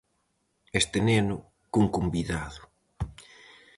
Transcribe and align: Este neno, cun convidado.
Este 0.81 0.99
neno, 1.09 1.37
cun 1.71 1.85
convidado. 1.95 2.61